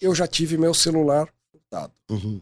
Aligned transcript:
eu 0.00 0.14
já 0.14 0.26
tive 0.26 0.56
meu 0.56 0.72
celular 0.72 1.28
furtado. 1.52 1.92
Uhum. 2.10 2.40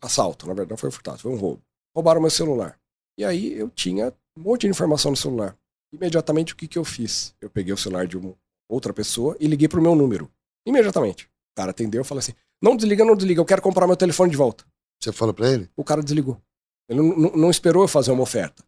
Assalto, 0.00 0.46
na 0.46 0.52
verdade, 0.52 0.70
não 0.70 0.76
foi 0.76 0.90
furtado, 0.90 1.18
foi 1.18 1.30
um 1.30 1.36
roubo. 1.36 1.62
Roubaram 1.94 2.20
meu 2.20 2.30
celular. 2.30 2.78
E 3.18 3.24
aí 3.24 3.52
eu 3.54 3.70
tinha 3.70 4.12
um 4.36 4.42
monte 4.42 4.62
de 4.62 4.68
informação 4.68 5.10
no 5.10 5.16
celular. 5.16 5.56
Imediatamente 5.92 6.52
o 6.52 6.56
que, 6.56 6.68
que 6.68 6.78
eu 6.78 6.84
fiz? 6.84 7.34
Eu 7.40 7.48
peguei 7.48 7.72
o 7.72 7.76
celular 7.76 8.06
de 8.06 8.18
uma 8.18 8.34
outra 8.68 8.92
pessoa 8.92 9.36
e 9.40 9.46
liguei 9.46 9.68
pro 9.68 9.80
meu 9.80 9.94
número. 9.94 10.30
Imediatamente. 10.66 11.24
O 11.24 11.56
cara 11.56 11.70
atendeu 11.70 12.02
e 12.02 12.04
falou 12.04 12.18
assim: 12.18 12.34
não 12.60 12.76
desliga, 12.76 13.04
não 13.04 13.16
desliga, 13.16 13.40
eu 13.40 13.44
quero 13.44 13.62
comprar 13.62 13.86
meu 13.86 13.96
telefone 13.96 14.30
de 14.30 14.36
volta. 14.36 14.64
Você 15.00 15.12
falou 15.12 15.32
pra 15.32 15.50
ele? 15.50 15.70
O 15.76 15.84
cara 15.84 16.02
desligou. 16.02 16.40
Ele 16.88 17.00
não, 17.00 17.50
esperou 17.50 17.82
eu 17.82 17.88
fazer 17.88 18.12
uma 18.12 18.22
oferta. 18.22 18.64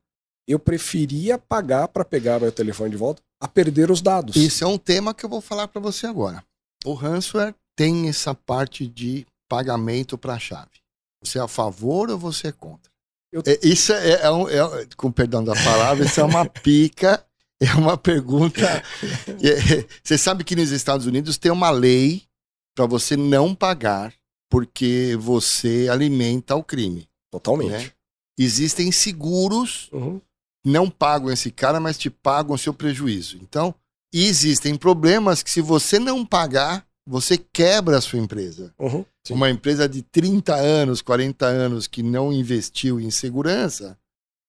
Eu 0.47 0.59
preferia 0.59 1.39
pagar 1.39 1.89
para 1.89 2.05
pegar 2.05 2.41
meu 2.41 2.51
telefone 2.51 2.91
de 2.91 2.97
volta 2.97 3.23
a 3.41 3.47
perder 3.47 3.91
os 3.91 4.01
dados. 4.01 4.35
Isso 4.37 4.65
é 4.65 4.67
um 4.67 4.79
tema 4.79 5.15
que 5.15 5.25
eu 5.25 5.29
vou 5.29 5.41
falar 5.41 5.69
pra 5.69 5.81
você 5.81 6.07
agora. 6.07 6.43
O 6.85 6.95
ransomware 6.95 7.55
tem 7.79 8.09
essa 8.09 8.35
parte 8.35 8.89
de 8.89 9.25
pagamento 9.49 10.19
pra 10.19 10.37
chave. 10.37 10.81
Você 11.23 11.39
é 11.39 11.43
a 11.43 11.47
favor 11.49 12.11
ou 12.11 12.19
você 12.19 12.49
é 12.49 12.53
contra? 12.53 12.91
Eu- 13.33 13.43
É, 13.47 13.59
isso 13.63 13.93
é, 13.93 14.23
é 14.23 14.31
um, 14.33 14.49
é- 14.49 14.87
com 14.97 15.13
perdão 15.13 15.45
da 15.45 15.55
palavra, 15.55 16.05
isso 16.05 16.21
é 16.21 16.25
uma 16.25 16.45
pica, 16.51 17.25
é 17.61 17.73
uma 17.75 17.97
pergunta. 17.97 18.61
É, 19.41 19.87
você 20.03 20.19
sabe 20.19 20.43
que 20.43 20.57
nos 20.57 20.71
Estados 20.73 21.07
Unidos 21.07 21.39
tem 21.39 21.53
uma 21.53 21.71
lei 21.71 22.25
para 22.75 22.85
você 22.87 23.17
não 23.17 23.55
pagar 23.55 24.13
porque 24.51 25.17
você 25.21 25.89
alimenta 25.91 26.57
o 26.57 26.65
crime. 26.65 27.09
Totalmente. 27.31 27.71
né? 27.71 27.91
Existem 28.39 28.91
seguros 28.91 29.89
Uhum. 29.93 30.21
não 30.65 30.91
pagam 30.91 31.31
esse 31.31 31.51
cara, 31.53 31.79
mas 31.79 31.97
te 31.99 32.11
pagam 32.11 32.55
o 32.55 32.59
seu 32.59 32.73
prejuízo. 32.75 33.37
Então, 33.43 33.73
existem 34.13 34.75
problemas 34.77 35.43
que 35.43 35.51
se 35.51 35.61
você 35.61 35.99
não 35.99 36.25
pagar, 36.25 36.87
você 37.09 37.39
quebra 37.39 37.97
a 37.97 38.01
sua 38.03 38.19
empresa. 38.19 38.73
Uhum. 38.79 39.05
Uma 39.31 39.49
empresa 39.49 39.89
de 39.89 40.03
30 40.03 40.55
anos, 40.55 41.01
40 41.01 41.47
anos 41.47 41.87
que 41.87 42.03
não 42.03 42.31
investiu 42.31 43.01
em 43.01 43.11
segurança, 43.11 43.99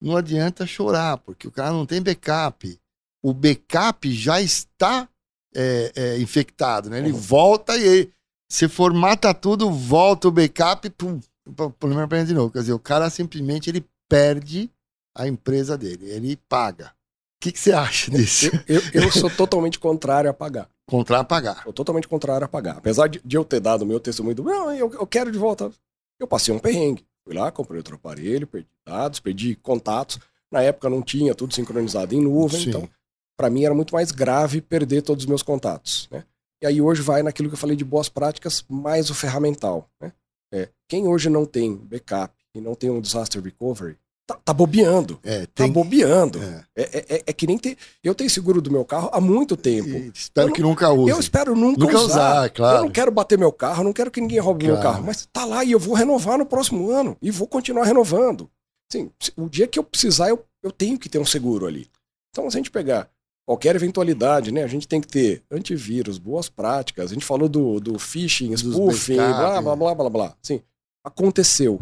não 0.02 0.17
adianta 0.17 0.67
chorar, 0.67 1.17
porque 1.17 1.48
o 1.48 1.52
cara 1.52 1.72
não 1.72 1.86
tem 1.86 2.02
backup. 2.02 2.78
O 3.23 3.33
backup 3.33 4.11
já 4.11 4.42
está 4.42 5.08
é, 5.56 5.92
é, 5.95 6.20
infectado, 6.20 6.89
né? 6.89 7.00
Ele 7.00 7.11
Uhum. 7.11 7.17
volta 7.17 7.78
e 7.78 7.88
aí, 7.88 8.11
se 8.52 8.67
formata 8.67 9.33
tudo, 9.33 9.72
volta 9.72 10.28
o 10.28 10.31
backup, 10.31 10.89
pum, 10.92 11.20
o 11.48 11.70
problema 11.72 12.08
é 12.17 12.23
de 12.26 12.33
novo. 12.33 12.52
Quer 12.52 12.59
dizer, 12.59 12.73
o 12.73 12.80
cara 12.80 13.09
simplesmente 13.09 13.70
ele 13.70 13.86
perde 14.09 14.70
a 15.16 15.28
empresa 15.28 15.78
dele, 15.78 16.09
ele 16.09 16.38
paga. 16.50 16.88
O 16.88 17.42
que, 17.42 17.53
que 17.53 17.59
você 17.59 17.72
acha 17.72 18.11
disso? 18.11 18.52
Eu, 18.67 18.81
eu 18.94 19.11
sou 19.11 19.30
totalmente 19.36 19.80
contrário 19.80 20.30
a 20.30 20.33
pagar. 20.33 20.70
Contra 20.90 21.23
pagar. 21.23 21.64
Sou 21.64 21.73
totalmente 21.73 22.08
contrário 22.08 22.45
a 22.45 22.48
pagar. 22.48 22.78
Apesar 22.78 23.08
de, 23.08 23.22
eu 23.32 23.45
ter 23.45 23.59
dado 23.59 23.84
o 23.84 23.86
meu 23.86 24.00
testemunho 24.00 24.36
do. 24.36 24.44
Não, 24.44 24.73
eu, 24.73 24.92
eu 24.94 25.08
quero 25.08 25.32
de 25.32 25.38
volta. 25.38 25.72
Eu 26.20 26.28
passei 26.28 26.54
um 26.54 26.59
perrengue. 26.59 27.06
Fui 27.23 27.34
lá, 27.34 27.52
comprei 27.52 27.78
outro 27.78 27.95
aparelho, 27.95 28.48
perdi 28.48 28.68
dados, 28.86 29.20
perdi 29.20 29.56
contatos. 29.56 30.20
Na 30.52 30.64
época 30.64 30.90
não 30.90 31.02
tinha 31.02 31.36
tudo 31.36 31.54
sincronizado 31.54 32.16
em 32.16 32.22
nuvem, 32.22 32.60
Sim. 32.60 32.70
então 32.70 32.90
para 33.38 33.50
mim 33.50 33.64
era 33.64 33.73
muito 33.73 33.94
mais 33.94 34.12
grave 34.12 34.60
perder 34.60 35.02
todos 35.02 35.23
os 35.23 35.30
meus 35.30 35.44
contatos. 35.44 36.10
Né? 36.12 36.26
E 36.62 36.66
aí 36.66 36.82
hoje 36.82 37.02
vai 37.02 37.23
naquilo 37.23 37.48
que 37.48 37.54
eu 37.54 37.60
falei 37.60 37.76
de 37.76 37.86
boas 37.86 38.10
práticas, 38.10 38.66
mais 38.67 39.10
o 39.10 39.16
ferramental. 39.16 39.90
Né? 40.02 40.12
É, 40.52 40.70
quem 40.88 41.08
hoje 41.08 41.30
não 41.30 41.45
tem 41.45 41.76
backup 41.76 42.34
e 42.54 42.60
não 42.60 42.76
tem 42.76 42.90
um 42.90 43.00
disaster 43.00 43.42
recovery, 43.42 43.98
tá, 44.33 44.39
tá 44.45 44.53
bobeando. 44.53 45.19
É, 45.23 45.45
Tá 45.47 45.63
tem. 45.63 45.72
bobeando. 45.72 46.39
É. 46.41 46.66
É, 46.75 47.16
é- 47.16 47.23
é 47.27 47.33
que 47.33 47.47
nem 47.47 47.58
ter. 47.58 47.75
Eu 48.03 48.13
tenho 48.13 48.30
seguro 48.30 48.61
do 48.61 48.71
meu 48.71 48.86
carro 48.86 49.09
há 49.11 49.19
muito 49.19 49.58
tempo. 49.58 49.89
E 49.89 50.11
espero 50.13 50.53
que 50.53 50.61
nunca 50.61 50.89
use. 50.91 51.09
Eu 51.11 51.19
espero 51.19 51.55
nunca, 51.55 51.80
Nunca 51.80 51.97
usar. 51.97 52.05
usar, 52.41 52.49
claro. 52.52 52.77
Eu 52.77 52.83
não 52.83 52.91
quero 52.91 53.11
bater 53.11 53.38
meu 53.38 53.52
carro, 53.52 53.83
não 53.83 53.94
quero 53.94 54.11
que 54.11 54.21
ninguém 54.21 54.39
roube 54.39 54.66
meu 54.66 54.75
Claro. 54.75 54.89
carro. 54.91 55.03
Mas 55.05 55.27
tá 55.31 55.45
lá 55.45 55.63
e 55.63 55.71
eu 55.71 55.80
vou 55.80 55.94
renovar 55.95 56.38
no 56.38 56.45
próximo 56.45 56.89
ano. 56.91 57.17
E 57.21 57.31
vou 57.31 57.47
continuar 57.47 57.86
renovando. 57.86 58.49
Sim, 58.92 59.11
o 59.37 59.48
dia 59.49 59.67
que 59.67 59.77
eu 59.80 59.83
precisar, 59.83 60.30
eu, 60.30 60.43
eu 60.64 60.71
tenho 60.71 60.98
que 60.98 61.09
ter 61.09 61.20
um 61.20 61.25
seguro 61.25 61.65
ali. 61.67 61.87
Então, 62.31 62.49
se 62.49 62.58
a 62.58 62.59
gente 62.59 62.71
pegar 62.71 63.09
qualquer 63.48 63.75
eventualidade, 63.75 64.52
né? 64.52 64.64
A 64.64 64.67
gente 64.67 64.87
tem 64.87 65.02
que 65.02 65.08
ter 65.08 65.43
antivírus, 65.52 66.17
boas 66.20 66.49
práticas. 66.49 67.09
A 67.11 67.14
gente 67.15 67.25
falou 67.25 67.49
do, 67.49 67.80
do 67.80 67.98
phishing, 67.98 68.55
spoofing, 68.55 69.15
blá, 69.15 69.59
blá, 69.61 69.75
blá, 69.75 69.95
blá, 69.95 70.09
blá. 70.09 70.36
Sim, 70.42 70.61
aconteceu. 71.04 71.80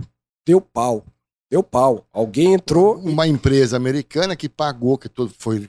Deu 0.48 0.62
pau. 0.62 1.04
Deu 1.50 1.64
pau. 1.64 2.06
Alguém 2.12 2.54
entrou. 2.54 2.96
Uma 2.98 3.28
empresa 3.28 3.78
americana 3.78 4.36
que 4.36 4.50
pagou, 4.50 4.98
que 4.98 5.08
todo 5.10 5.32
foi. 5.38 5.68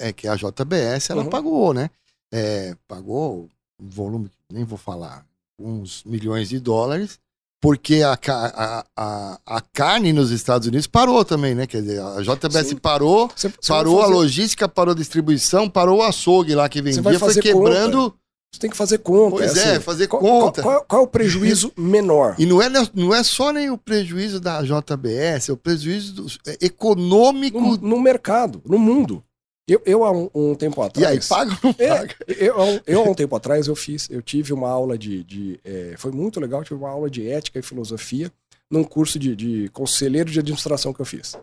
É 0.00 0.12
que 0.12 0.26
a 0.28 0.34
JBS, 0.36 1.10
ela 1.10 1.22
Uhum. 1.24 1.30
pagou, 1.30 1.74
né? 1.74 1.90
É, 2.32 2.74
pagou 2.86 3.48
um 3.80 3.88
volume, 3.88 4.30
nem 4.52 4.64
vou 4.64 4.78
falar, 4.78 5.24
uns 5.58 6.02
milhões 6.04 6.48
de 6.48 6.60
dólares, 6.60 7.18
porque 7.60 8.02
a, 8.02 8.12
a, 8.28 8.84
a, 8.96 9.40
a 9.46 9.60
carne 9.72 10.12
nos 10.12 10.30
Estados 10.30 10.68
Unidos 10.68 10.86
parou 10.86 11.24
também, 11.24 11.54
né? 11.54 11.66
Quer 11.66 11.82
dizer, 11.82 12.00
a 12.00 12.20
JBS 12.20 12.68
Sim. 12.68 12.76
parou, 12.76 13.28
Você, 13.34 13.48
você 13.48 13.68
parou 13.68 13.98
a 13.98 14.02
fazer- 14.02 14.14
logística, 14.14 14.68
parou 14.68 14.92
a 14.92 14.96
distribuição, 14.96 15.68
parou 15.70 15.98
o 15.98 16.02
açougue 16.02 16.54
lá 16.54 16.68
que 16.68 16.82
vendia, 16.82 17.18
foi 17.18 17.34
quebrando. 17.40 18.14
Você 18.52 18.60
tem 18.60 18.70
que 18.70 18.76
fazer 18.76 18.98
conta. 18.98 19.36
Pois 19.36 19.56
é, 19.56 19.72
assim, 19.72 19.80
fazer 19.80 20.06
qual, 20.08 20.22
conta. 20.22 20.62
Qual, 20.62 20.74
qual- 20.76 20.84
qual 20.86 21.02
é 21.02 21.04
o 21.04 21.08
prejuízo 21.08 21.70
menor? 21.76 22.34
E 22.38 22.46
não 22.46 22.62
é, 22.62 22.68
não 22.94 23.14
é 23.14 23.22
só 23.22 23.52
nem 23.52 23.70
o 23.70 23.76
prejuízo 23.76 24.40
da 24.40 24.62
JBS, 24.62 25.50
é 25.50 25.52
o 25.52 25.56
prejuízo 25.56 26.14
do- 26.14 26.26
é 26.46 26.56
econômico. 26.64 27.60
no, 27.60 27.76
no 27.76 28.00
mercado, 28.00 28.62
no 28.64 28.78
mundo. 28.78 29.22
Eu, 29.68 29.82
eu 29.84 30.02
há 30.02 30.10
um, 30.10 30.30
um 30.34 30.54
tempo 30.54 30.82
e 30.82 30.86
atrás. 30.86 31.06
aí, 31.06 31.28
paga 31.28 31.52
ou 31.52 31.58
não 31.62 31.74
É, 31.78 31.88
paga? 31.98 32.14
eu, 32.26 32.54
há 32.58 32.64
um- 32.64 32.80
eu, 32.86 33.00
há 33.04 33.10
um 33.10 33.14
tempo 33.14 33.36
atrás, 33.36 33.66
eu 33.66 33.76
fiz, 33.76 34.08
eu 34.10 34.22
tive 34.22 34.54
uma 34.54 34.70
aula 34.70 34.96
de. 34.96 35.22
de, 35.24 35.60
é, 35.62 35.94
foi 35.98 36.10
muito 36.10 36.40
legal, 36.40 36.60
eu 36.60 36.64
tive 36.64 36.80
uma 36.80 36.88
aula 36.88 37.10
de 37.10 37.28
ética 37.28 37.58
e 37.58 37.62
filosofia 37.62 38.32
num 38.70 38.82
curso 38.82 39.18
de, 39.18 39.36
de 39.36 39.68
conselheiro 39.74 40.30
de 40.30 40.38
administração 40.38 40.94
que 40.94 41.00
eu 41.00 41.04
fiz. 41.06 41.36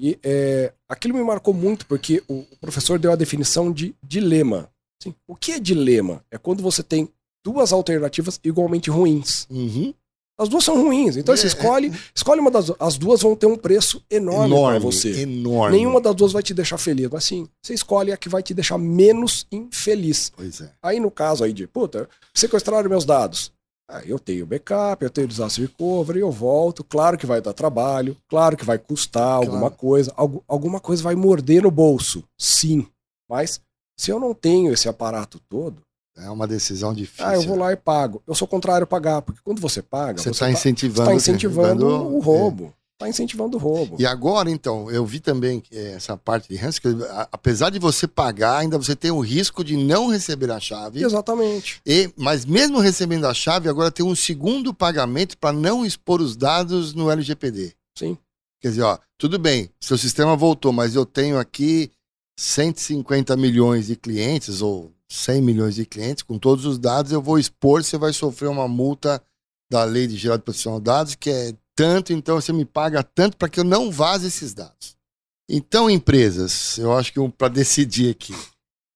E 0.00 0.18
é, 0.22 0.72
aquilo 0.88 1.14
me 1.14 1.22
marcou 1.22 1.54
muito, 1.54 1.86
porque 1.86 2.22
o 2.26 2.44
professor 2.60 2.98
deu 2.98 3.12
a 3.12 3.16
definição 3.16 3.70
de 3.70 3.94
dilema. 4.02 4.68
Assim, 5.00 5.14
o 5.26 5.34
que 5.34 5.52
é 5.52 5.58
dilema? 5.58 6.22
É 6.30 6.36
quando 6.38 6.62
você 6.62 6.82
tem 6.82 7.08
duas 7.44 7.72
alternativas 7.72 8.38
igualmente 8.44 8.90
ruins. 8.90 9.46
Uhum. 9.50 9.94
As 10.38 10.48
duas 10.48 10.64
são 10.64 10.82
ruins. 10.82 11.16
Então 11.16 11.36
você 11.36 11.44
É, 11.44 11.48
escolhe, 11.48 11.92
escolhe 12.14 12.40
uma 12.40 12.50
das 12.50 12.66
duas. 12.66 12.78
As 12.80 12.96
duas 12.96 13.20
vão 13.22 13.36
ter 13.36 13.46
um 13.46 13.56
preço 13.56 14.02
enorme, 14.10 14.54
para 14.54 14.78
você. 14.78 15.20
enorme. 15.22 15.76
Nenhuma 15.76 16.00
das 16.00 16.14
duas 16.14 16.32
vai 16.32 16.42
te 16.42 16.54
deixar 16.54 16.78
feliz. 16.78 17.08
Mas 17.10 17.24
sim, 17.24 17.46
você 17.62 17.74
escolhe 17.74 18.10
a 18.10 18.16
que 18.16 18.28
vai 18.28 18.42
te 18.42 18.54
deixar 18.54 18.78
menos 18.78 19.46
infeliz. 19.52 20.32
Pois 20.34 20.60
é. 20.62 20.70
Aí 20.82 20.98
no 21.00 21.10
caso 21.10 21.44
aí 21.44 21.52
de, 21.52 21.66
puta, 21.66 22.08
sequestraram 22.34 22.88
meus 22.88 23.04
dados. 23.04 23.52
Ah, 23.90 24.02
eu 24.06 24.18
tenho 24.18 24.46
backup, 24.46 25.02
eu 25.04 25.10
tenho 25.10 25.26
disaster 25.26 25.66
recovery, 25.66 26.20
eu 26.20 26.30
volto. 26.30 26.84
Claro 26.84 27.18
que 27.18 27.26
vai 27.26 27.40
dar 27.42 27.52
trabalho, 27.52 28.16
claro 28.28 28.56
que 28.56 28.64
vai 28.64 28.78
custar 28.78 29.32
alguma 29.34 29.68
coisa, 29.70 30.12
algu- 30.16 30.44
alguma 30.46 30.78
coisa 30.80 31.02
vai 31.02 31.14
morder 31.16 31.62
no 31.64 31.70
bolso. 31.72 32.22
Sim. 32.38 32.86
Mas 33.28 33.60
se 34.00 34.10
eu 34.10 34.18
não 34.20 34.32
tenho 34.34 34.72
esse 34.72 34.88
aparato 34.88 35.40
todo, 35.48 35.82
É 36.16 36.28
uma 36.30 36.46
decisão 36.46 36.92
difícil. 36.92 37.24
ah, 37.26 37.34
eu 37.34 37.42
vou 37.42 37.56
lá 37.56 37.72
e 37.72 37.76
pago. 37.76 38.22
Eu 38.26 38.34
sou 38.34 38.46
contrário 38.48 38.84
a 38.84 38.86
pagar, 38.86 39.22
porque 39.22 39.40
quando 39.44 39.60
você 39.60 39.80
paga, 39.82 40.20
Você 40.20 40.30
está 40.30 40.46
tá- 40.46 40.52
incentivando, 40.52 41.08
tá 41.10 41.14
incentivando 41.14 41.68
incentivando- 41.84 42.14
o 42.16 42.20
roubo. 42.20 42.74
Tá 42.98 43.08
incentivando 43.08 43.56
o 43.56 43.60
roubo. 43.60 43.96
E 43.98 44.04
agora, 44.04 44.50
então, 44.50 44.90
eu 44.90 45.06
vi 45.06 45.20
também 45.20 45.58
que 45.58 45.74
essa 45.74 46.18
parte 46.18 46.48
de 46.50 46.56
ransom, 46.56 46.82
que, 46.82 46.88
apesar 47.32 47.70
de 47.70 47.78
você 47.78 48.06
pagar, 48.06 48.58
ainda 48.58 48.76
você 48.76 48.94
tem 48.94 49.10
o 49.10 49.20
risco 49.20 49.64
de 49.64 49.74
não 49.74 50.08
receber 50.08 50.50
a 50.50 50.60
chave. 50.60 51.02
Exatamente. 51.02 51.80
E, 51.86 52.12
mas 52.14 52.44
mesmo 52.44 52.78
recebendo 52.78 53.26
a 53.26 53.32
chave, 53.32 53.70
agora 53.70 53.90
tem 53.90 54.04
um 54.04 54.14
segundo 54.14 54.74
pagamento 54.74 55.38
para 55.38 55.50
não 55.50 55.86
expor 55.86 56.20
os 56.20 56.36
dados 56.36 56.92
no 56.92 57.10
LGPD. 57.10 57.72
Sim. 57.96 58.18
Quer 58.60 58.68
dizer, 58.68 58.82
ó, 58.82 58.98
tudo 59.16 59.38
bem, 59.38 59.70
seu 59.80 59.96
sistema 59.96 60.36
voltou, 60.36 60.70
mas 60.70 60.94
eu 60.94 61.06
tenho 61.06 61.38
aqui 61.38 61.90
150 62.40 63.36
milhões 63.36 63.88
de 63.88 63.96
clientes 63.96 64.62
ou 64.62 64.90
100 65.06 65.42
milhões 65.42 65.74
de 65.74 65.84
clientes, 65.84 66.22
com 66.22 66.38
todos 66.38 66.64
os 66.64 66.78
dados, 66.78 67.12
eu 67.12 67.20
vou 67.20 67.38
expor, 67.38 67.84
você 67.84 67.98
vai 67.98 68.14
sofrer 68.14 68.48
uma 68.48 68.66
multa 68.66 69.22
da 69.70 69.84
Lei 69.84 70.06
de 70.06 70.16
Geral 70.16 70.38
de 70.38 70.44
Proteção 70.44 70.78
de 70.78 70.84
Dados, 70.84 71.14
que 71.14 71.28
é 71.28 71.54
tanto, 71.76 72.14
então 72.14 72.40
você 72.40 72.50
me 72.50 72.64
paga 72.64 73.02
tanto 73.02 73.36
para 73.36 73.48
que 73.48 73.60
eu 73.60 73.64
não 73.64 73.90
vaze 73.90 74.26
esses 74.26 74.54
dados. 74.54 74.96
Então, 75.50 75.90
empresas, 75.90 76.78
eu 76.78 76.96
acho 76.96 77.12
que 77.12 77.28
para 77.36 77.48
decidir 77.48 78.10
aqui, 78.10 78.34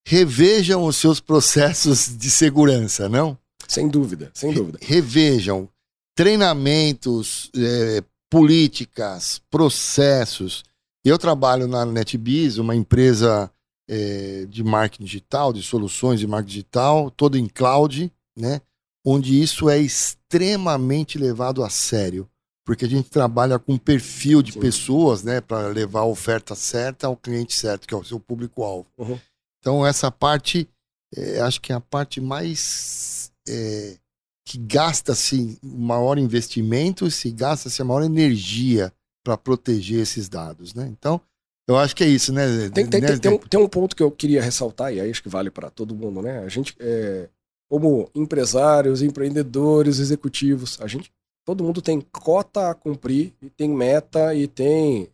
revejam 0.07 0.83
os 0.85 0.97
seus 0.97 1.21
processos 1.21 2.17
de 2.17 2.31
segurança, 2.31 3.11
não? 3.11 3.37
Sem 3.69 3.89
dúvida, 3.89 4.31
sem 4.33 4.55
dúvida. 4.55 4.79
Revejam 4.81 5.69
treinamentos, 6.17 7.51
eh, 7.55 8.03
políticas, 8.31 9.43
processos. 9.51 10.65
Eu 11.05 11.19
trabalho 11.19 11.69
na 11.69 11.85
NetBiz, 11.85 12.57
uma 12.57 12.75
empresa 12.75 13.53
eh, 13.87 14.47
de 14.49 14.65
marketing 14.65 15.05
digital, 15.05 15.53
de 15.53 15.63
soluções 15.63 16.19
de 16.19 16.27
marketing 16.27 16.51
digital, 16.51 17.11
todo 17.11 17.37
em 17.37 17.47
cloud, 17.47 18.11
né? 18.35 18.63
Onde 19.05 19.39
isso 19.39 19.69
é 19.69 19.79
extremamente 19.79 21.19
levado 21.19 21.63
a 21.63 21.69
sério, 21.69 22.27
porque 22.65 22.87
a 22.87 22.89
gente 22.89 23.11
trabalha 23.11 23.59
com 23.59 23.75
um 23.75 23.79
perfil 23.79 24.41
de 24.41 24.53
Sim. 24.53 24.61
pessoas, 24.61 25.23
né, 25.23 25.43
para 25.43 25.69
levar 25.69 26.01
a 26.01 26.07
oferta 26.07 26.55
certa 26.55 27.07
ao 27.07 27.15
cliente 27.15 27.53
certo, 27.53 27.87
que 27.87 27.93
é 27.93 27.97
o 27.97 28.05
seu 28.05 28.19
público-alvo. 28.19 28.87
Uhum. 28.97 29.21
Então, 29.61 29.87
essa 29.87 30.11
parte, 30.11 30.67
eh, 31.15 31.39
acho 31.41 31.61
que 31.61 31.71
é 31.71 31.75
a 31.75 31.81
parte 31.81 32.19
mais 32.19 33.31
eh, 33.47 33.99
que 34.47 34.57
gasta-se 34.57 35.59
maior 35.63 36.17
investimento, 36.17 37.11
se 37.11 37.31
gasta-se 37.31 37.83
a 37.83 37.85
maior 37.85 38.03
energia 38.03 38.91
para 39.25 39.39
proteger 39.39 40.01
esses 40.01 40.29
dados, 40.29 40.75
né? 40.75 40.87
Então, 40.91 41.21
eu 41.67 41.77
acho 41.79 41.97
que 41.97 42.05
é 42.05 42.09
isso, 42.09 42.33
né? 42.33 42.69
Tem, 42.69 42.87
tem, 42.87 43.01
né? 43.01 43.09
tem, 43.09 43.19
tem, 43.19 43.33
um, 43.33 43.39
tem 43.39 43.61
um 43.61 43.69
ponto 43.69 43.97
que 43.97 44.03
eu 44.03 44.11
queria 44.11 44.43
ressaltar, 44.43 44.93
e 44.93 45.01
aí 45.01 45.11
acho 45.11 45.23
que 45.23 45.31
vale 45.31 45.51
para 45.51 45.71
todo 45.71 45.95
mundo, 45.95 46.21
né? 46.21 46.41
A 46.41 46.49
gente, 46.49 46.77
é, 46.79 47.29
como 47.69 48.11
empresários, 48.15 49.01
empreendedores, 49.01 49.99
executivos, 49.99 50.79
a 50.81 50.87
gente, 50.87 51.11
todo 51.45 51.65
mundo 51.65 51.81
tem 51.81 52.03
cota 52.13 52.71
a 52.71 52.75
cumprir, 52.75 53.33
e 53.41 53.49
tem 53.49 53.71
meta, 53.71 54.35
e 54.35 54.47
tem 54.47 55.09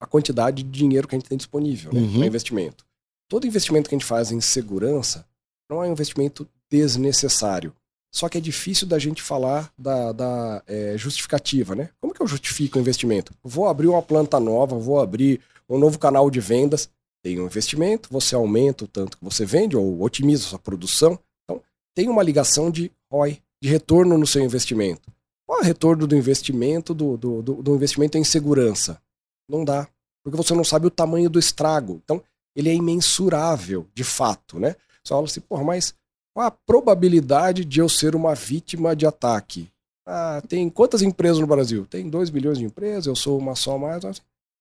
a 0.00 0.06
quantidade 0.06 0.62
de 0.62 0.70
dinheiro 0.70 1.08
que 1.08 1.16
a 1.16 1.18
gente 1.18 1.28
tem 1.28 1.36
disponível 1.36 1.92
né, 1.92 2.00
Uhum. 2.00 2.18
para 2.18 2.26
investimento. 2.26 2.86
Todo 3.28 3.46
investimento 3.46 3.88
que 3.88 3.94
a 3.96 3.98
gente 3.98 4.06
faz 4.06 4.30
em 4.30 4.40
segurança 4.40 5.26
não 5.68 5.82
é 5.82 5.88
um 5.88 5.92
investimento 5.92 6.48
desnecessário. 6.70 7.74
Só 8.10 8.28
que 8.28 8.38
é 8.38 8.40
difícil 8.40 8.86
da 8.86 8.98
gente 8.98 9.22
falar 9.22 9.72
da, 9.78 10.12
da 10.12 10.62
é, 10.66 10.96
justificativa, 10.96 11.74
né? 11.74 11.90
Como 12.00 12.14
que 12.14 12.22
eu 12.22 12.26
justifico 12.26 12.78
o 12.78 12.80
investimento? 12.80 13.32
Vou 13.42 13.68
abrir 13.68 13.86
uma 13.86 14.02
planta 14.02 14.40
nova, 14.40 14.78
vou 14.78 15.00
abrir 15.00 15.40
um 15.68 15.78
novo 15.78 15.98
canal 15.98 16.30
de 16.30 16.40
vendas, 16.40 16.88
tem 17.22 17.38
um 17.38 17.46
investimento, 17.46 18.08
você 18.10 18.34
aumenta 18.34 18.84
o 18.84 18.88
tanto 18.88 19.18
que 19.18 19.24
você 19.24 19.44
vende 19.44 19.76
ou 19.76 20.02
otimiza 20.02 20.46
a 20.46 20.48
sua 20.50 20.58
produção. 20.58 21.18
Então, 21.44 21.62
tem 21.94 22.08
uma 22.08 22.22
ligação 22.22 22.70
de 22.70 22.90
ROI, 23.12 23.42
de 23.62 23.68
retorno 23.68 24.16
no 24.16 24.26
seu 24.26 24.42
investimento. 24.42 25.12
Qual 25.46 25.58
é 25.58 25.62
o 25.62 25.64
retorno 25.64 26.06
do 26.06 26.16
investimento 26.16 26.94
do, 26.94 27.16
do, 27.16 27.42
do, 27.42 27.62
do 27.62 27.74
investimento 27.74 28.16
em 28.16 28.24
segurança? 28.24 29.00
Não 29.48 29.64
dá, 29.64 29.88
porque 30.22 30.36
você 30.36 30.54
não 30.54 30.64
sabe 30.64 30.86
o 30.86 30.90
tamanho 30.90 31.28
do 31.28 31.38
estrago. 31.38 32.00
Então, 32.04 32.22
ele 32.54 32.68
é 32.68 32.74
imensurável, 32.74 33.86
de 33.94 34.04
fato, 34.04 34.58
né? 34.58 34.76
Você 35.02 35.14
fala 35.14 35.24
assim, 35.24 35.40
porra, 35.40 35.64
mas 35.64 35.94
qual 36.38 36.46
a 36.46 36.52
probabilidade 36.52 37.64
de 37.64 37.80
eu 37.80 37.88
ser 37.88 38.14
uma 38.14 38.32
vítima 38.32 38.94
de 38.94 39.04
ataque? 39.04 39.68
Ah, 40.06 40.40
tem 40.46 40.70
quantas 40.70 41.02
empresas 41.02 41.40
no 41.40 41.48
Brasil? 41.48 41.84
Tem 41.84 42.08
2 42.08 42.30
bilhões 42.30 42.58
de 42.58 42.64
empresas, 42.64 43.06
eu 43.06 43.16
sou 43.16 43.36
uma 43.36 43.56
só 43.56 43.76
mais. 43.76 44.04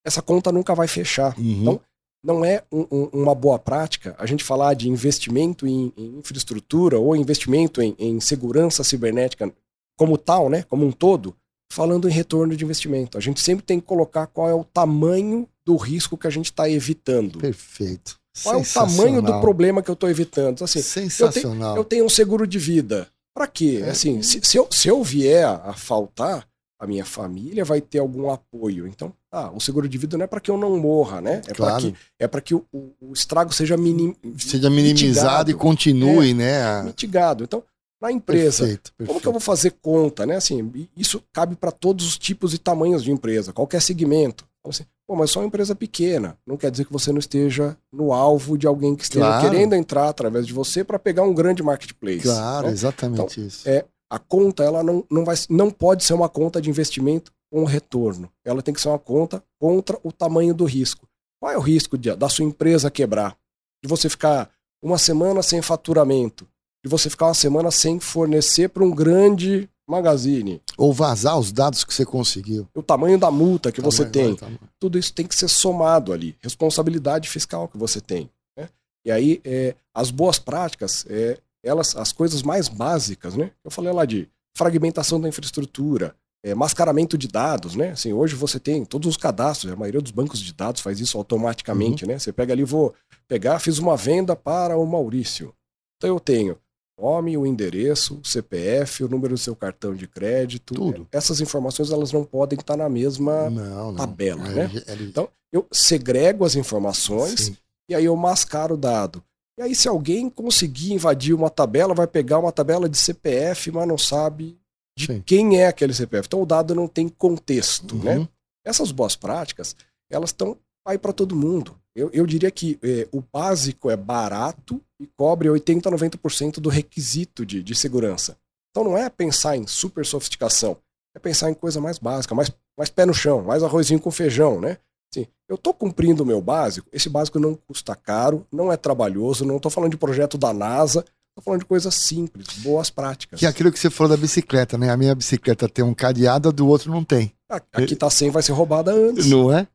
Essa 0.04 0.20
conta 0.20 0.52
nunca 0.52 0.74
vai 0.74 0.88
fechar. 0.88 1.38
Uhum. 1.38 1.62
Então, 1.62 1.82
não 2.24 2.44
é 2.44 2.64
um, 2.72 2.88
um, 2.92 3.04
uma 3.14 3.36
boa 3.36 3.60
prática 3.60 4.16
a 4.18 4.26
gente 4.26 4.44
falar 4.44 4.74
de 4.74 4.90
investimento 4.90 5.68
em, 5.68 5.94
em 5.96 6.18
infraestrutura 6.18 6.98
ou 6.98 7.16
investimento 7.16 7.80
em, 7.80 7.96
em, 8.00 8.20
segurança 8.20 8.84
cibernética 8.84 9.54
como 9.96 10.18
tal, 10.18 10.50
né, 10.50 10.64
como 10.64 10.84
um 10.84 10.92
todo, 10.92 11.36
falando 11.72 12.10
em 12.10 12.12
retorno 12.12 12.56
de 12.56 12.64
investimento. 12.64 13.20
A 13.20 13.22
gente 13.22 13.40
sempre 13.40 13.64
tem 13.64 13.80
que 13.80 13.86
colocar 13.86 14.26
qual 14.26 14.50
é 14.50 14.54
o 14.54 14.64
tamanho 14.64 15.48
do 15.64 15.76
risco 15.76 16.18
que 16.18 16.26
a 16.26 16.32
gente 16.32 16.46
está 16.46 16.68
evitando. 16.68 17.38
Perfeito. 17.38 18.20
Qual 18.44 18.56
é 18.56 18.58
o 18.58 18.66
tamanho 18.66 19.22
do 19.22 19.40
problema 19.40 19.82
que 19.82 19.90
eu 19.90 19.94
estou 19.94 20.10
evitando? 20.10 20.64
Assim, 20.64 20.82
Sensacional. 20.82 21.70
Eu 21.70 21.74
tenho, 21.74 21.80
eu 21.80 21.84
tenho, 21.84 22.06
um 22.06 22.10
seguro 22.10 22.46
de 22.46 22.60
vida. 22.60 23.08
Para 23.34 23.48
quê? 23.48 23.82
É. 23.84 23.90
Assim, 23.90 24.22
se, 24.22 24.40
se, 24.44 24.58
eu, 24.58 24.68
se 24.72 24.88
eu 24.88 25.04
vier 25.04 25.46
a 25.46 25.74
faltar, 25.74 26.48
a 26.80 26.86
minha 26.86 27.06
família 27.06 27.66
vai 27.66 27.82
ter 27.82 28.00
algum 28.00 28.30
apoio. 28.30 28.88
Então, 28.88 29.12
ah, 29.32 29.52
o 29.52 29.60
seguro 29.60 29.90
de 29.90 29.98
vida 29.98 30.18
não 30.18 30.26
é 30.26 30.28
para 30.28 30.40
que 30.40 30.52
eu 30.52 30.58
não 30.58 30.78
morra, 30.78 31.22
né? 31.22 31.42
É 31.48 31.54
claro. 31.54 31.94
para 32.20 32.42
que, 32.42 32.54
é 32.54 32.56
que 32.56 32.56
o, 32.56 32.66
o, 33.02 33.14
estrago 33.14 33.54
seja, 33.54 33.76
minim, 33.76 34.16
seja 34.38 34.70
minimizado 34.70 35.08
mitigado, 35.08 35.52
e 35.52 35.54
continue, 35.54 36.32
é, 36.32 36.34
né? 36.34 36.84
Mitigado. 36.84 37.44
Então, 37.44 37.64
na 38.00 38.12
empresa, 38.12 38.60
perfeito, 38.60 38.94
perfeito. 38.94 39.08
como 39.08 39.22
que 39.22 39.28
eu 39.28 39.32
vou 39.32 39.42
fazer 39.42 39.72
conta, 39.82 40.26
né? 40.26 40.36
Assim, 40.36 40.90
isso 40.96 41.24
cabe 41.34 41.56
para 41.56 41.72
todos 41.72 42.06
os 42.06 42.18
tipos 42.18 42.54
e 42.54 42.60
tamanhos 42.60 43.04
de 43.04 43.12
empresa, 43.12 43.52
qualquer 43.52 43.82
segmento. 43.82 44.46
Então, 44.60 44.70
assim, 44.70 44.86
Pô, 45.08 45.16
mas 45.16 45.32
só 45.32 45.40
uma 45.40 45.48
empresa 45.48 45.74
pequena. 45.74 46.38
Não 46.46 46.58
quer 46.58 46.70
dizer 46.70 46.84
que 46.86 46.92
você 46.92 47.14
não 47.14 47.20
esteja 47.20 47.78
no 47.92 48.12
alvo 48.12 48.58
de 48.58 48.68
alguém 48.68 48.94
que 48.94 49.04
esteja 49.04 49.26
claro. 49.26 49.50
querendo 49.50 49.74
entrar 49.74 50.10
através 50.10 50.46
de 50.46 50.52
você 50.52 50.84
para 50.84 51.00
pegar 51.00 51.24
um 51.24 51.34
grande 51.34 51.64
marketplace. 51.64 52.24
Claro, 52.24 52.66
então, 52.66 52.72
exatamente 52.72 53.40
então, 53.40 53.48
isso. 53.48 53.70
É, 53.70 53.86
a 54.10 54.20
conta 54.20 54.64
ela 54.64 54.84
não, 54.84 55.06
não, 55.10 55.24
vai, 55.24 55.36
não 55.50 55.72
pode 55.72 56.04
ser 56.04 56.14
uma 56.14 56.28
conta 56.28 56.62
de 56.62 56.70
investimento 56.70 57.32
com 57.50 57.64
retorno. 57.64 58.30
Ela 58.44 58.62
tem 58.62 58.74
que 58.74 58.82
ser 58.82 58.90
uma 58.90 59.00
conta 59.00 59.42
contra 59.58 59.98
o 60.04 60.12
tamanho 60.12 60.54
do 60.54 60.66
risco. 60.66 61.08
Qual 61.40 61.52
é 61.52 61.58
o 61.58 61.62
risco 61.62 61.98
de, 61.98 62.14
da 62.14 62.28
sua 62.28 62.44
empresa 62.44 62.92
quebrar? 62.92 63.38
De 63.82 63.90
você 63.90 64.10
ficar 64.10 64.50
uma 64.84 64.98
semana 64.98 65.42
sem 65.42 65.62
faturamento? 65.62 66.46
De 66.84 66.90
você 66.90 67.10
ficar 67.10 67.28
uma 67.28 67.34
semana 67.34 67.72
sem 67.72 68.00
fornecer 68.00 68.70
para 68.70 68.84
um 68.84 68.92
grande 68.92 69.70
magazine? 69.88 70.62
Ou 70.78 70.94
vazar 70.94 71.40
os 71.40 71.52
dados 71.52 71.84
que 71.84 71.94
você 71.94 72.06
conseguiu. 72.06 72.68
O 72.76 72.84
tamanho 72.84 73.18
da 73.18 73.32
multa 73.32 73.72
que 73.72 73.82
tamanho, 73.82 73.92
você 73.92 74.06
tem. 74.06 74.36
Tamanho. 74.36 74.60
Tudo 74.80 75.00
isso 75.00 75.14
tem 75.14 75.26
que 75.26 75.36
ser 75.36 75.48
somado 75.48 76.12
ali. 76.12 76.36
Responsabilidade 76.42 77.30
fiscal 77.30 77.68
que 77.68 77.78
você 77.78 78.02
tem. 78.02 78.30
Né? 78.58 78.70
E 79.06 79.12
aí, 79.12 79.42
é, 79.46 79.76
as 79.94 80.12
boas 80.12 80.38
práticas, 80.38 81.06
é, 81.10 81.40
elas, 81.64 81.96
as 81.96 82.12
coisas 82.12 82.44
mais 82.44 82.68
básicas, 82.68 83.36
né? 83.36 83.52
Eu 83.64 83.72
falei 83.72 83.92
lá 83.92 84.06
de 84.06 84.30
fragmentação 84.56 85.20
da 85.20 85.30
infraestrutura, 85.30 86.16
é, 86.44 86.54
mascaramento 86.54 87.18
de 87.18 87.28
dados, 87.28 87.76
né? 87.76 87.92
Assim, 87.92 88.14
hoje 88.14 88.36
você 88.36 88.60
tem 88.60 88.86
todos 88.86 89.08
os 89.08 89.18
cadastros, 89.18 89.72
a 89.72 89.76
maioria 89.76 90.02
dos 90.02 90.12
bancos 90.12 90.40
de 90.40 90.54
dados 90.54 90.82
faz 90.82 91.00
isso 91.00 91.18
automaticamente, 91.18 92.06
uhum. 92.06 92.12
né? 92.12 92.20
Você 92.20 92.32
pega 92.32 92.54
ali, 92.54 92.64
vou 92.64 92.94
pegar, 93.28 93.60
fiz 93.60 93.80
uma 93.80 93.98
venda 93.98 94.36
para 94.36 94.78
o 94.78 94.86
Maurício. 94.86 95.54
Então 95.98 96.10
eu 96.10 96.20
tenho 96.20 96.58
nome, 97.00 97.38
o 97.38 97.46
endereço, 97.46 98.20
o 98.24 98.26
CPF, 98.28 99.04
o 99.04 99.10
número 99.10 99.34
do 99.36 99.38
seu 99.38 99.56
cartão 99.56 99.94
de 99.94 100.08
crédito. 100.08 100.74
Tudo. 100.74 101.08
Essas 101.12 101.40
informações 101.42 101.92
elas 101.92 102.12
não 102.12 102.24
podem 102.24 102.58
estar 102.60 102.76
na 102.78 102.90
mesma 102.90 103.50
não, 103.50 103.92
não. 103.92 103.96
tabela, 103.96 104.48
É, 104.50 104.54
né? 104.68 104.72
é- 104.88 104.94
Então 105.04 105.30
eu 105.54 105.66
segrego 105.72 106.44
as 106.44 106.56
informações 106.56 107.40
Sim. 107.46 107.58
e 107.90 107.96
aí 107.96 108.06
eu 108.06 108.16
mascaro 108.16 108.74
o 108.74 108.78
dado. 108.78 109.24
E 109.60 109.62
aí 109.64 109.74
se 109.76 109.88
alguém 109.88 110.30
conseguir 110.30 110.94
invadir 110.94 111.34
uma 111.34 111.50
tabela, 111.50 111.94
vai 111.94 112.08
pegar 112.08 112.40
uma 112.40 112.52
tabela 112.52 112.88
de 112.90 112.98
CPF, 112.98 113.72
mas 113.72 113.88
não 113.88 113.98
sabe 113.98 114.58
de 114.98 115.06
Sim. 115.06 115.24
quem 115.26 115.60
é 115.62 115.68
aquele 115.68 115.94
CPF. 115.94 116.26
Então 116.28 116.42
o 116.42 116.46
dado 116.46 116.74
não 116.76 116.88
tem 116.88 117.08
contexto, 117.08 117.96
Uhum. 117.96 118.04
né? 118.04 118.28
Essas 118.66 118.92
boas 118.92 119.16
práticas, 119.16 119.76
elas 120.12 120.30
estão 120.32 120.58
aí 120.86 120.98
para 120.98 121.14
todo 121.14 121.36
mundo. 121.36 121.76
Eu, 121.98 122.10
eu 122.14 122.28
diria 122.28 122.52
que 122.52 122.78
eh, 122.84 123.08
o 123.12 123.22
básico 123.34 123.90
é 123.90 123.98
barato 123.98 124.80
e 125.00 125.08
cobre 125.18 125.50
80 125.50 125.90
a 125.90 125.92
90% 125.92 126.60
do 126.60 126.70
requisito 126.70 127.44
de, 127.46 127.64
de 127.64 127.74
segurança. 127.74 128.38
Então 128.70 128.84
não 128.84 128.96
é 128.98 129.10
pensar 129.10 129.58
em 129.58 129.66
super 129.66 130.06
sofisticação, 130.06 130.78
é 131.16 131.20
pensar 131.20 131.50
em 131.50 131.56
coisa 131.56 131.82
mais 131.82 131.98
básica, 131.98 132.36
mais, 132.36 132.52
mais 132.78 132.90
pé 132.92 133.06
no 133.06 133.14
chão, 133.16 133.42
mais 133.42 133.64
arrozinho 133.64 134.00
com 134.00 134.12
feijão, 134.12 134.62
né? 134.62 134.78
Assim, 135.12 135.26
eu 135.50 135.56
estou 135.56 135.74
cumprindo 135.74 136.22
o 136.22 136.26
meu 136.26 136.40
básico, 136.40 136.88
esse 136.92 137.10
básico 137.10 137.40
não 137.40 137.56
custa 137.56 137.96
caro, 137.96 138.46
não 138.52 138.72
é 138.72 138.78
trabalhoso, 138.78 139.44
não 139.44 139.56
estou 139.58 139.72
falando 139.72 139.92
de 139.92 139.98
projeto 139.98 140.38
da 140.38 140.54
NASA, 140.54 141.00
estou 141.00 141.44
falando 141.44 141.62
de 141.62 141.66
coisas 141.66 141.96
simples, 141.96 142.46
boas 142.60 142.92
práticas. 142.92 143.40
Que 143.40 143.46
é 143.48 143.50
aquilo 143.50 143.72
que 143.72 143.80
você 143.80 143.90
falou 143.90 144.16
da 144.16 144.22
bicicleta, 144.22 144.78
né? 144.78 144.92
A 144.92 144.98
minha 144.98 145.16
bicicleta 145.16 145.68
tem 145.68 145.84
um 145.84 145.94
cadeado, 145.96 146.50
a 146.50 146.52
do 146.52 146.68
outro 146.68 146.92
não 146.92 147.04
tem. 147.04 147.32
A- 147.50 147.60
Aqui 147.74 147.96
tá 147.96 148.08
100, 148.10 148.30
vai 148.30 148.44
ser 148.44 148.52
roubada 148.52 148.92
antes. 148.94 149.26
Não 149.26 149.52
é? 149.52 149.68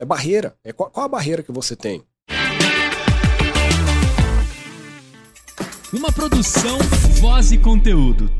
É 0.00 0.04
barreira. 0.04 0.54
É 0.62 0.72
qual, 0.72 0.88
qual 0.90 1.06
a 1.06 1.08
barreira 1.08 1.42
que 1.42 1.50
você 1.50 1.74
tem? 1.74 2.04
Uma 5.92 6.12
produção, 6.12 6.78
voz 7.20 7.50
e 7.50 7.58
conteúdo. 7.58 8.30